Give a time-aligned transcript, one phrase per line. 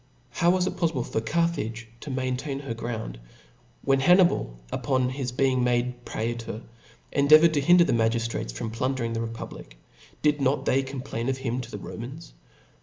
[0.31, 3.19] How was it pofTible for Carthage to maintain her ground?
[3.83, 6.63] When Hannibal, upon his beihg I made prsetor,
[7.11, 9.77] endeavoured to hinder the magiftrates I from plundering the republic,
[10.23, 12.33] did not they com I plain of him to the Romans?